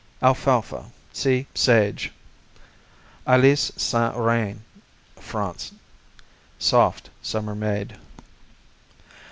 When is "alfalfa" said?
0.23-0.85